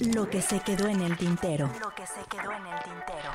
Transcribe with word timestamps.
Lo 0.00 0.28
que 0.28 0.40
se 0.42 0.60
quedó 0.60 0.88
en 0.88 1.00
el 1.00 1.16
tintero. 1.16 1.70
Lo 1.80 1.94
que 1.94 2.06
se 2.06 2.20
quedó 2.28 2.50
en 2.50 2.66
el 2.66 2.82
tintero. 2.82 3.30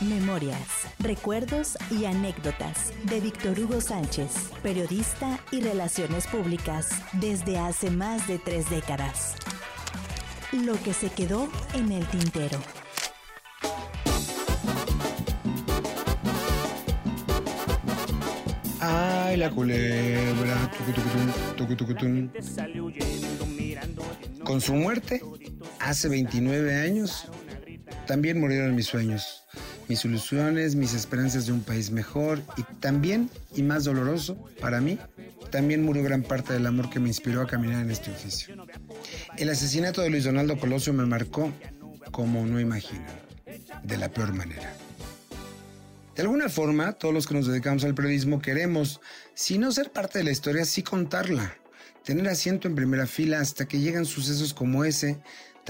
Memorias, 0.00 0.88
recuerdos 0.98 1.78
y 1.90 2.04
anécdotas 2.04 2.92
de 3.04 3.20
Víctor 3.20 3.58
Hugo 3.58 3.80
Sánchez, 3.80 4.50
periodista 4.62 5.38
y 5.50 5.60
relaciones 5.60 6.26
públicas 6.26 6.90
desde 7.14 7.58
hace 7.58 7.90
más 7.90 8.26
de 8.26 8.38
tres 8.38 8.68
décadas. 8.68 9.36
Lo 10.52 10.80
que 10.82 10.92
se 10.92 11.10
quedó 11.10 11.48
en 11.74 11.92
el 11.92 12.06
tintero. 12.06 12.58
Ay, 18.80 19.36
la 19.36 19.50
culebra. 19.50 20.70
tucu, 20.76 20.92
tucu, 20.92 21.08
tun, 21.10 21.56
tucu, 21.56 21.76
tucu, 21.76 21.94
tun. 21.94 22.32
Con 24.44 24.60
su 24.60 24.74
muerte, 24.74 25.22
hace 25.90 26.08
29 26.08 26.76
años, 26.76 27.26
también 28.06 28.40
murieron 28.40 28.74
mis 28.76 28.86
sueños, 28.86 29.44
mis 29.88 30.04
ilusiones, 30.04 30.76
mis 30.76 30.94
esperanzas 30.94 31.46
de 31.46 31.52
un 31.52 31.62
país 31.62 31.90
mejor 31.90 32.40
y 32.56 32.62
también, 32.78 33.28
y 33.56 33.62
más 33.62 33.84
doloroso 33.84 34.36
para 34.60 34.80
mí, 34.80 34.98
también 35.50 35.82
murió 35.82 36.04
gran 36.04 36.22
parte 36.22 36.52
del 36.52 36.66
amor 36.66 36.90
que 36.90 37.00
me 37.00 37.08
inspiró 37.08 37.42
a 37.42 37.46
caminar 37.48 37.82
en 37.82 37.90
este 37.90 38.12
oficio. 38.12 38.54
El 39.36 39.50
asesinato 39.50 40.00
de 40.00 40.10
Luis 40.10 40.24
Donaldo 40.24 40.58
Colosio 40.58 40.92
me 40.92 41.06
marcó 41.06 41.52
como 42.12 42.46
no 42.46 42.60
imaginan, 42.60 43.06
de 43.82 43.96
la 43.96 44.08
peor 44.10 44.32
manera. 44.32 44.72
De 46.14 46.22
alguna 46.22 46.48
forma, 46.48 46.92
todos 46.92 47.12
los 47.12 47.26
que 47.26 47.34
nos 47.34 47.48
dedicamos 47.48 47.82
al 47.82 47.94
periodismo 47.94 48.40
queremos, 48.40 49.00
si 49.34 49.58
no 49.58 49.72
ser 49.72 49.90
parte 49.90 50.18
de 50.18 50.24
la 50.24 50.30
historia, 50.30 50.64
sí 50.64 50.82
contarla, 50.82 51.56
tener 52.04 52.28
asiento 52.28 52.68
en 52.68 52.74
primera 52.74 53.06
fila 53.06 53.40
hasta 53.40 53.66
que 53.66 53.80
llegan 53.80 54.04
sucesos 54.04 54.54
como 54.54 54.84
ese, 54.84 55.20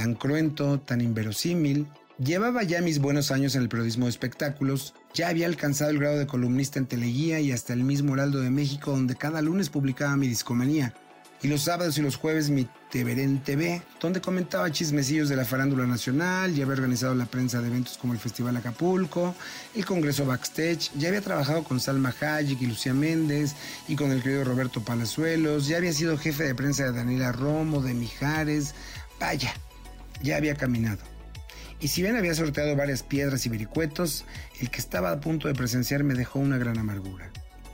tan 0.01 0.15
cruento, 0.15 0.81
tan 0.81 1.03
inverosímil. 1.03 1.87
Llevaba 2.17 2.63
ya 2.63 2.81
mis 2.81 3.01
buenos 3.01 3.31
años 3.31 3.55
en 3.55 3.61
el 3.61 3.69
periodismo 3.69 4.07
de 4.07 4.11
espectáculos, 4.11 4.95
ya 5.13 5.29
había 5.29 5.45
alcanzado 5.47 5.91
el 5.91 5.99
grado 5.99 6.19
de 6.19 6.27
columnista 6.27 6.79
en 6.79 6.87
Teleguía 6.87 7.39
y 7.41 7.53
hasta 7.53 7.75
el 7.75 7.85
mismo 7.85 8.15
Heraldo 8.15 8.41
de 8.41 8.49
México, 8.49 8.93
donde 8.93 9.15
cada 9.15 9.43
lunes 9.43 9.69
publicaba 9.69 10.17
mi 10.17 10.27
discomanía, 10.27 10.95
y 11.43 11.49
los 11.49 11.65
sábados 11.65 11.99
y 11.99 12.03
los 12.03 12.17
jueves 12.17 12.49
mi 12.49 12.67
en 12.93 13.43
TV, 13.43 13.83
donde 14.01 14.23
comentaba 14.23 14.73
chismecillos 14.73 15.29
de 15.29 15.37
la 15.37 15.45
farándula 15.45 15.87
nacional, 15.87 16.55
ya 16.55 16.65
había 16.65 16.77
organizado 16.77 17.15
la 17.15 17.27
prensa 17.27 17.61
de 17.61 17.69
eventos 17.69 17.99
como 17.99 18.15
el 18.15 18.19
Festival 18.19 18.57
Acapulco, 18.57 19.35
el 19.75 19.85
Congreso 19.85 20.25
Backstage, 20.25 20.91
ya 20.97 21.09
había 21.09 21.21
trabajado 21.21 21.63
con 21.63 21.79
Salma 21.79 22.15
Hayek 22.21 22.61
y 22.63 22.67
Lucía 22.67 22.95
Méndez 22.95 23.55
y 23.87 23.97
con 23.97 24.11
el 24.13 24.23
querido 24.23 24.45
Roberto 24.45 24.83
Palazuelos, 24.83 25.69
ya 25.69 25.77
había 25.77 25.93
sido 25.93 26.17
jefe 26.17 26.45
de 26.45 26.55
prensa 26.55 26.85
de 26.85 26.93
Daniela 26.93 27.33
Romo, 27.33 27.83
de 27.83 27.95
Mijares, 27.95 28.75
vaya, 29.21 29.55
ya 30.23 30.37
había 30.37 30.55
caminado. 30.55 31.01
Y 31.81 31.89
si 31.89 32.03
bien 32.03 32.17
había 32.17 32.35
sorteado 32.35 32.77
varias 32.77 33.03
piedras 33.03 33.47
y 33.47 33.49
vericuetos, 33.49 34.25
el 34.61 34.71
que 34.71 34.79
estaba 34.79 35.13
a 35.13 35.21
punto 35.21 35.49
de 35.49 35.55
presenciar 35.55 36.05
me 36.05 36.15
dejó 36.15 36.39
una 36.39 36.59
gran 36.59 36.79
amargura. 36.79 37.31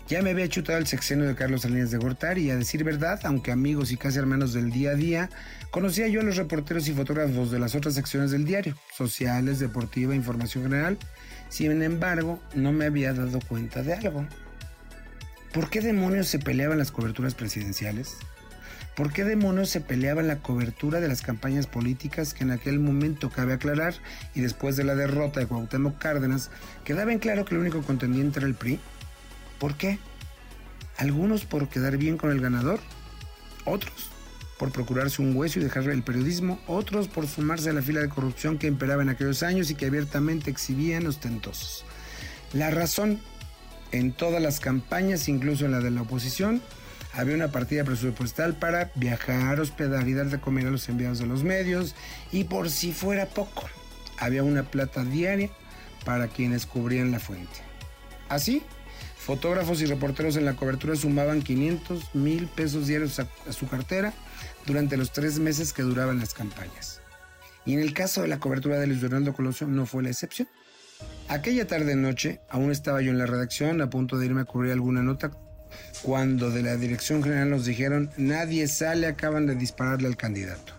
Ya 0.08 0.22
me 0.22 0.30
había 0.30 0.48
chutado 0.48 0.78
el 0.78 0.86
sexenio 0.86 1.26
de 1.26 1.34
Carlos 1.34 1.62
Salinas 1.62 1.90
de 1.90 1.98
Gortari 1.98 2.42
y 2.42 2.50
a 2.50 2.56
decir 2.56 2.84
verdad, 2.84 3.18
aunque 3.24 3.50
amigos 3.50 3.90
y 3.90 3.96
casi 3.96 4.18
hermanos 4.18 4.52
del 4.52 4.70
día 4.70 4.90
a 4.90 4.94
día, 4.94 5.30
conocía 5.72 6.06
yo 6.06 6.20
a 6.20 6.22
los 6.22 6.36
reporteros 6.36 6.86
y 6.86 6.92
fotógrafos 6.92 7.50
de 7.50 7.58
las 7.58 7.74
otras 7.74 7.94
secciones 7.94 8.30
del 8.30 8.44
diario, 8.44 8.76
sociales, 8.96 9.58
deportiva, 9.58 10.14
información 10.14 10.62
general. 10.62 10.96
Sin 11.48 11.82
embargo, 11.82 12.40
no 12.54 12.70
me 12.70 12.84
había 12.84 13.12
dado 13.12 13.40
cuenta 13.48 13.82
de 13.82 13.94
algo. 13.94 14.24
¿Por 15.52 15.70
qué 15.70 15.80
demonios 15.80 16.28
se 16.28 16.38
peleaban 16.38 16.78
las 16.78 16.92
coberturas 16.92 17.34
presidenciales? 17.34 18.16
¿Por 18.94 19.12
qué 19.12 19.24
demonios 19.24 19.68
se 19.68 19.80
peleaba 19.80 20.22
la 20.22 20.38
cobertura 20.38 21.00
de 21.00 21.08
las 21.08 21.22
campañas 21.22 21.66
políticas 21.66 22.32
que 22.32 22.44
en 22.44 22.50
aquel 22.50 22.80
momento 22.80 23.30
cabe 23.30 23.52
aclarar 23.52 23.94
y 24.34 24.40
después 24.40 24.76
de 24.76 24.84
la 24.84 24.94
derrota 24.94 25.40
de 25.40 25.46
Cuauhtémoc 25.46 25.98
Cárdenas 25.98 26.50
quedaba 26.84 27.12
en 27.12 27.18
claro 27.18 27.44
que 27.44 27.54
el 27.54 27.60
único 27.60 27.82
contendiente 27.82 28.38
era 28.38 28.48
el 28.48 28.54
PRI? 28.54 28.80
¿Por 29.58 29.74
qué? 29.74 29.98
Algunos 30.96 31.44
por 31.44 31.68
quedar 31.68 31.98
bien 31.98 32.16
con 32.16 32.30
el 32.30 32.40
ganador, 32.40 32.80
otros 33.64 34.10
por 34.58 34.72
procurarse 34.72 35.20
un 35.20 35.36
hueso 35.36 35.60
y 35.60 35.64
dejarle 35.64 35.92
el 35.92 36.02
periodismo, 36.02 36.58
otros 36.66 37.08
por 37.08 37.26
sumarse 37.26 37.70
a 37.70 37.72
la 37.72 37.82
fila 37.82 38.00
de 38.00 38.08
corrupción 38.08 38.58
que 38.58 38.66
imperaba 38.66 39.02
en 39.02 39.10
aquellos 39.10 39.42
años 39.42 39.70
y 39.70 39.74
que 39.74 39.86
abiertamente 39.86 40.50
exhibían 40.50 41.06
ostentosos. 41.06 41.84
La 42.52 42.70
razón, 42.70 43.20
en 43.92 44.12
todas 44.12 44.40
las 44.40 44.60
campañas, 44.60 45.28
incluso 45.28 45.66
en 45.66 45.72
la 45.72 45.80
de 45.80 45.90
la 45.90 46.02
oposición, 46.02 46.62
había 47.16 47.34
una 47.34 47.50
partida 47.50 47.82
presupuestal 47.82 48.54
para 48.54 48.90
viajar, 48.94 49.58
hospedar 49.58 50.04
de 50.04 50.38
comer 50.38 50.66
a 50.66 50.70
los 50.70 50.88
enviados 50.88 51.18
de 51.18 51.26
los 51.26 51.42
medios 51.42 51.94
y 52.30 52.44
por 52.44 52.70
si 52.70 52.92
fuera 52.92 53.26
poco, 53.26 53.68
había 54.18 54.42
una 54.42 54.64
plata 54.64 55.02
diaria 55.02 55.50
para 56.04 56.28
quienes 56.28 56.66
cubrían 56.66 57.10
la 57.10 57.18
fuente. 57.18 57.60
Así, 58.28 58.62
Fotógrafos 59.26 59.82
y 59.82 59.86
reporteros 59.86 60.36
en 60.36 60.44
la 60.44 60.54
cobertura 60.54 60.94
sumaban 60.94 61.42
500 61.42 62.14
mil 62.14 62.46
pesos 62.46 62.86
diarios 62.86 63.18
a, 63.18 63.26
su 63.50 63.66
cartera 63.66 64.12
durante 64.66 64.96
los 64.96 65.12
tres 65.12 65.40
meses 65.40 65.72
que 65.72 65.82
duraban 65.82 66.20
las 66.20 66.32
campañas. 66.32 67.00
Y 67.64 67.72
en 67.72 67.80
el 67.80 67.92
caso 67.92 68.22
de 68.22 68.28
la 68.28 68.38
cobertura 68.38 68.78
de 68.78 68.86
Luis 68.86 69.00
Donaldo 69.00 69.34
Colosio 69.34 69.66
no 69.66 69.84
fue 69.84 70.04
la 70.04 70.10
excepción. 70.10 70.46
Aquella 71.26 71.66
tarde-noche 71.66 72.40
aún 72.48 72.70
estaba 72.70 73.02
yo 73.02 73.10
en 73.10 73.18
la 73.18 73.26
redacción 73.26 73.80
a 73.80 73.90
punto 73.90 74.16
de 74.16 74.26
irme 74.26 74.42
a 74.42 74.44
cubrir 74.44 74.70
alguna 74.70 75.02
nota 75.02 75.32
cuando 76.02 76.50
de 76.50 76.62
la 76.62 76.76
dirección 76.76 77.22
general 77.22 77.50
nos 77.50 77.64
dijeron 77.64 78.10
nadie 78.16 78.68
sale, 78.68 79.06
acaban 79.06 79.46
de 79.46 79.54
dispararle 79.54 80.08
al 80.08 80.16
candidato. 80.16 80.74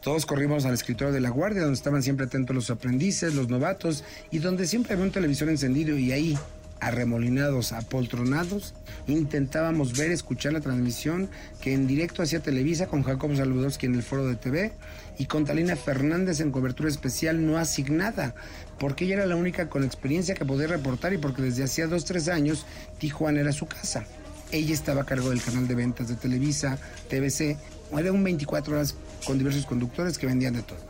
Todos 0.00 0.24
corrimos 0.24 0.64
al 0.64 0.72
escritorio 0.74 1.12
de 1.12 1.20
la 1.20 1.28
guardia 1.28 1.60
donde 1.62 1.76
estaban 1.76 2.02
siempre 2.02 2.26
atentos 2.26 2.56
los 2.56 2.70
aprendices, 2.70 3.34
los 3.34 3.48
novatos 3.48 4.02
y 4.30 4.38
donde 4.38 4.66
siempre 4.66 4.94
había 4.94 5.04
un 5.04 5.12
televisor 5.12 5.50
encendido 5.50 5.98
y 5.98 6.12
ahí, 6.12 6.38
arremolinados, 6.80 7.72
apoltronados, 7.72 8.74
intentábamos 9.06 9.96
ver, 9.96 10.10
escuchar 10.10 10.52
la 10.52 10.60
transmisión 10.60 11.28
que 11.60 11.72
en 11.74 11.86
directo 11.86 12.22
hacía 12.22 12.40
Televisa 12.40 12.86
con 12.86 13.02
Jacob 13.02 13.36
Saludowski 13.36 13.86
en 13.86 13.94
el 13.94 14.02
foro 14.02 14.26
de 14.26 14.36
TV 14.36 14.72
y 15.18 15.26
con 15.26 15.44
Talina 15.44 15.76
Fernández 15.76 16.40
en 16.40 16.50
cobertura 16.50 16.88
especial 16.88 17.46
no 17.46 17.58
asignada, 17.58 18.34
porque 18.78 19.04
ella 19.04 19.16
era 19.16 19.26
la 19.26 19.36
única 19.36 19.68
con 19.68 19.84
experiencia 19.84 20.34
que 20.34 20.44
podía 20.44 20.66
reportar 20.66 21.12
y 21.12 21.18
porque 21.18 21.42
desde 21.42 21.64
hacía 21.64 21.86
dos, 21.86 22.04
tres 22.04 22.28
años 22.28 22.66
Tijuana 22.98 23.40
era 23.40 23.52
su 23.52 23.66
casa. 23.66 24.04
Ella 24.52 24.74
estaba 24.74 25.02
a 25.02 25.06
cargo 25.06 25.30
del 25.30 25.42
canal 25.42 25.68
de 25.68 25.74
ventas 25.74 26.08
de 26.08 26.16
Televisa, 26.16 26.78
TVC, 27.08 27.56
era 27.98 28.12
un 28.12 28.24
24 28.24 28.74
horas 28.74 28.94
con 29.24 29.38
diversos 29.38 29.66
conductores 29.66 30.18
que 30.18 30.26
vendían 30.26 30.54
de 30.54 30.62
todo. 30.62 30.89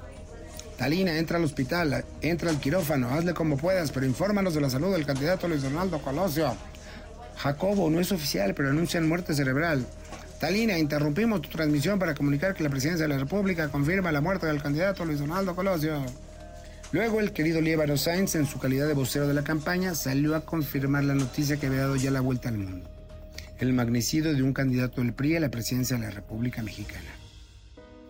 Talina, 0.80 1.18
entra 1.18 1.36
al 1.36 1.44
hospital, 1.44 2.06
entra 2.22 2.48
al 2.48 2.58
quirófano, 2.58 3.10
hazle 3.10 3.34
como 3.34 3.58
puedas, 3.58 3.92
pero 3.92 4.06
infórmanos 4.06 4.54
de 4.54 4.62
la 4.62 4.70
salud 4.70 4.90
del 4.90 5.04
candidato 5.04 5.46
Luis 5.46 5.60
Donaldo 5.60 6.00
Colosio. 6.00 6.56
Jacobo, 7.36 7.90
no 7.90 8.00
es 8.00 8.10
oficial, 8.12 8.54
pero 8.54 8.70
anuncian 8.70 9.06
muerte 9.06 9.34
cerebral. 9.34 9.84
Talina, 10.40 10.78
interrumpimos 10.78 11.42
tu 11.42 11.50
transmisión 11.50 11.98
para 11.98 12.14
comunicar 12.14 12.54
que 12.54 12.62
la 12.62 12.70
presidencia 12.70 13.06
de 13.06 13.12
la 13.12 13.18
República 13.18 13.68
confirma 13.68 14.10
la 14.10 14.22
muerte 14.22 14.46
del 14.46 14.62
candidato 14.62 15.04
Luis 15.04 15.18
Donaldo 15.18 15.54
Colosio. 15.54 16.02
Luego 16.92 17.20
el 17.20 17.32
querido 17.32 17.60
Lievaro 17.60 17.98
Sainz, 17.98 18.34
en 18.36 18.46
su 18.46 18.58
calidad 18.58 18.88
de 18.88 18.94
vocero 18.94 19.28
de 19.28 19.34
la 19.34 19.44
campaña, 19.44 19.94
salió 19.94 20.34
a 20.34 20.46
confirmar 20.46 21.04
la 21.04 21.14
noticia 21.14 21.58
que 21.58 21.66
había 21.66 21.80
dado 21.80 21.96
ya 21.96 22.10
la 22.10 22.22
vuelta 22.22 22.48
al 22.48 22.56
mundo. 22.56 22.88
El 23.58 23.74
magnicidio 23.74 24.32
de 24.32 24.42
un 24.42 24.54
candidato 24.54 25.02
del 25.02 25.12
PRI 25.12 25.36
a 25.36 25.40
la 25.40 25.50
presidencia 25.50 25.98
de 25.98 26.04
la 26.04 26.10
República 26.10 26.62
Mexicana 26.62 27.19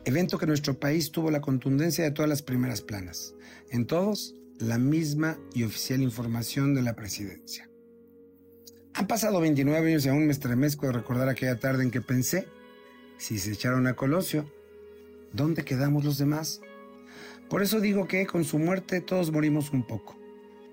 evento 0.05 0.39
que 0.39 0.47
nuestro 0.47 0.79
país 0.79 1.11
tuvo 1.11 1.31
la 1.31 1.41
contundencia 1.41 2.05
de 2.05 2.11
todas 2.11 2.29
las 2.29 2.43
primeras 2.43 2.81
planas. 2.81 3.35
En 3.71 3.87
todos, 3.87 4.35
la 4.59 4.79
misma 4.79 5.39
y 5.55 5.65
oficial 5.65 6.03
información 6.03 6.75
de 6.75 6.83
la 6.83 6.95
presidencia. 6.95 7.69
Han 8.95 9.07
pasado 9.07 9.41
29 9.41 9.89
años 9.89 10.05
y 10.05 10.09
aún 10.09 10.27
me 10.27 10.33
estremezco 10.33 10.87
de 10.87 10.93
recordar 10.93 11.29
aquella 11.29 11.59
tarde 11.59 11.85
en 11.85 11.91
que 11.91 12.01
pensé, 12.01 12.47
si 13.19 13.39
se 13.39 13.53
echaron 13.53 13.87
a 13.87 13.95
Colosio, 13.95 14.51
¿dónde 15.33 15.65
quedamos 15.65 16.05
los 16.05 16.19
demás? 16.19 16.61
Por 17.49 17.63
eso 17.63 17.81
digo 17.81 18.07
que 18.07 18.27
con 18.27 18.45
su 18.45 18.59
muerte 18.59 19.01
todos 19.01 19.33
morimos 19.33 19.73
un 19.73 19.87
poco. 19.87 20.17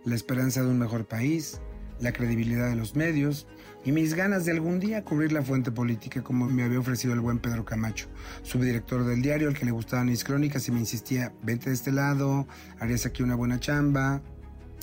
La 0.06 0.16
esperanza 0.16 0.62
de 0.62 0.68
un 0.68 0.80
mejor 0.80 1.06
país, 1.06 1.60
la 2.00 2.12
credibilidad 2.12 2.70
de 2.70 2.76
los 2.76 2.96
medios 2.96 3.48
y 3.84 3.92
mis 3.92 4.14
ganas 4.14 4.46
de 4.46 4.52
algún 4.52 4.80
día 4.80 5.04
cubrir 5.04 5.32
la 5.32 5.42
fuente 5.42 5.72
política 5.72 6.22
como 6.22 6.48
me 6.50 6.64
había 6.64 6.80
ofrecido 6.80 7.14
el 7.14 7.22
buen 7.22 7.40
Pedro 7.40 7.64
Camacho, 7.64 8.08
subdirector 8.44 9.06
del 9.06 9.22
diario 9.22 9.48
al 9.48 9.58
que 9.58 9.66
le 9.66 9.72
gustaban 9.72 10.08
mis 10.08 10.24
crónicas 10.24 10.68
y 10.68 10.72
me 10.72 10.80
insistía, 10.80 11.34
vete 11.42 11.70
de 11.70 11.76
este 11.76 11.92
lado, 11.92 12.48
harías 12.80 13.06
aquí 13.06 13.24
una 13.24 13.36
buena 13.36 13.60
chamba. 13.60 14.22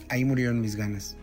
Ahí 0.09 0.25
murieron 0.25 0.61
mis 0.61 0.77
ganas. 0.77 1.17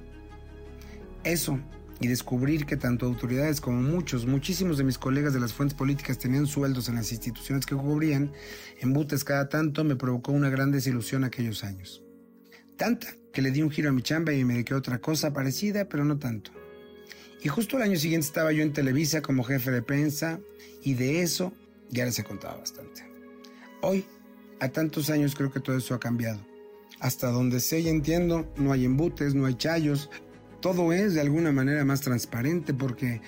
Eso, 1.24 1.60
y 2.02 2.08
descubrir 2.08 2.66
que 2.66 2.78
tanto 2.78 3.06
autoridades 3.06 3.62
como 3.62 3.80
muchos, 3.82 4.26
muchísimos 4.26 4.78
de 4.78 4.84
mis 4.84 4.98
colegas 4.98 5.34
de 5.34 5.40
las 5.40 5.54
fuentes 5.54 5.78
políticas 5.78 6.18
tenían 6.18 6.48
sueldos 6.48 6.90
en 6.90 6.96
las 6.96 7.12
instituciones 7.12 7.66
que 7.66 7.76
cubrían, 7.76 8.32
en 8.80 8.94
butes 8.94 9.24
cada 9.24 9.50
tanto, 9.50 9.84
me 9.84 9.96
provocó 9.96 10.32
una 10.32 10.50
gran 10.50 10.72
desilusión 10.72 11.24
aquellos 11.24 11.64
años. 11.64 12.04
Tanta 12.76 13.08
que 13.32 13.42
le 13.42 13.52
di 13.52 13.62
un 13.62 13.72
giro 13.72 13.90
a 13.90 13.94
mi 13.94 14.02
chamba 14.02 14.34
y 14.34 14.44
me 14.44 14.54
dediqué 14.54 14.74
a 14.74 14.78
otra 14.78 15.00
cosa 15.00 15.34
parecida, 15.34 15.88
pero 15.88 16.06
no 16.06 16.18
tanto. 16.18 16.52
Y 17.44 17.50
justo 17.50 17.78
el 17.78 17.84
año 17.84 17.98
siguiente 17.98 18.28
estaba 18.28 18.52
yo 18.52 18.62
en 18.62 18.74
Televisa 18.74 19.22
como 19.22 19.44
jefe 19.44 19.72
de 19.72 19.82
prensa 19.82 20.40
y 20.84 20.94
de 20.94 21.22
eso 21.22 21.54
ya 21.90 22.06
les 22.06 22.18
he 22.20 22.24
contado 22.24 22.60
bastante. 22.60 23.04
Hoy, 23.82 24.06
a 24.60 24.70
tantos 24.70 25.10
años 25.10 25.36
creo 25.36 25.52
que 25.52 25.60
todo 25.60 25.76
eso 25.76 25.96
ha 25.96 26.00
cambiado. 26.00 26.40
Hasta 27.00 27.32
donde 27.32 27.60
sé 27.60 27.80
y 27.80 27.90
entiendo, 27.90 28.52
no 28.58 28.72
hay 28.72 28.86
embutes, 28.86 29.34
no 29.34 29.48
hay 29.48 29.56
chayos, 29.56 30.10
todo 30.62 30.94
es 30.94 31.16
de 31.16 31.22
alguna 31.22 31.52
manera 31.52 31.84
más 31.84 32.02
transparente 32.02 32.74
porque, 32.74 33.22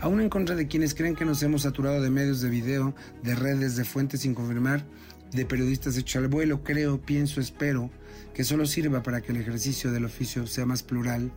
aún 0.00 0.20
en 0.20 0.28
contra 0.28 0.56
de 0.56 0.66
quienes 0.66 0.94
creen 0.94 1.14
que 1.14 1.24
nos 1.24 1.42
hemos 1.42 1.62
saturado 1.62 2.02
de 2.02 2.10
medios 2.10 2.40
de 2.40 2.50
video, 2.50 2.94
de 3.22 3.36
redes, 3.36 3.76
de 3.76 3.84
fuentes 3.84 4.22
sin 4.22 4.34
confirmar, 4.34 4.84
de 5.32 5.46
periodistas 5.46 5.96
hechos 5.96 6.22
al 6.22 6.28
vuelo, 6.28 6.62
creo, 6.62 7.00
pienso, 7.00 7.40
espero 7.40 7.90
que 8.34 8.44
solo 8.44 8.66
sirva 8.66 9.02
para 9.02 9.20
que 9.20 9.32
el 9.32 9.38
ejercicio 9.38 9.92
del 9.92 10.04
oficio 10.04 10.46
sea 10.46 10.66
más 10.66 10.82
plural, 10.82 11.30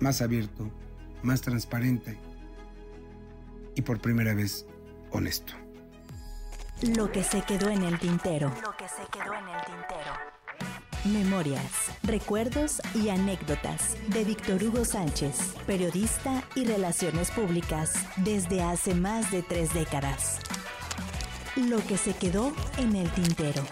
más 0.00 0.22
abierto, 0.22 0.70
más 1.22 1.40
transparente 1.40 2.18
y 3.74 3.82
por 3.82 4.00
primera 4.00 4.34
vez 4.34 4.66
honesto. 5.10 5.52
Lo 6.82 7.10
que 7.10 7.22
se 7.22 7.42
quedó 7.42 7.70
en 7.70 7.82
el 7.84 7.98
tintero. 7.98 8.52
Lo 8.62 8.76
que 8.76 8.86
se 8.88 9.08
quedó 9.10 9.32
en 9.32 9.48
el 9.48 9.64
tintero. 9.64 10.36
Memorias, 11.06 11.90
recuerdos 12.02 12.82
y 12.94 13.08
anécdotas 13.10 13.96
de 14.08 14.24
Víctor 14.24 14.62
Hugo 14.62 14.84
Sánchez, 14.84 15.54
periodista 15.66 16.42
y 16.54 16.64
relaciones 16.64 17.30
públicas 17.30 17.92
desde 18.16 18.62
hace 18.62 18.94
más 18.94 19.30
de 19.30 19.42
tres 19.42 19.72
décadas. 19.72 20.40
Lo 21.56 21.78
que 21.86 21.96
se 21.96 22.12
quedó 22.12 22.52
en 22.76 22.94
el 22.96 23.10
tintero. 23.12 23.62